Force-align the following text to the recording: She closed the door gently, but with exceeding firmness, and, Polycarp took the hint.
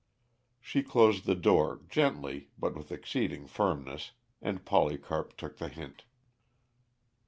She 0.59 0.81
closed 0.81 1.27
the 1.27 1.35
door 1.35 1.81
gently, 1.87 2.49
but 2.57 2.75
with 2.75 2.91
exceeding 2.91 3.45
firmness, 3.45 4.13
and, 4.41 4.65
Polycarp 4.65 5.37
took 5.37 5.57
the 5.57 5.69
hint. 5.69 6.05